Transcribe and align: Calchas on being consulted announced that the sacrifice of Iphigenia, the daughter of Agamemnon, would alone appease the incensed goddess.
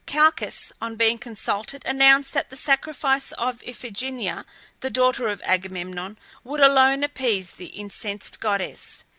Calchas 0.07 0.71
on 0.81 0.95
being 0.95 1.19
consulted 1.19 1.85
announced 1.85 2.33
that 2.33 2.49
the 2.49 2.55
sacrifice 2.55 3.33
of 3.33 3.61
Iphigenia, 3.61 4.45
the 4.79 4.89
daughter 4.89 5.27
of 5.27 5.43
Agamemnon, 5.45 6.17
would 6.43 6.59
alone 6.59 7.03
appease 7.03 7.51
the 7.51 7.67
incensed 7.67 8.39
goddess. 8.39 9.03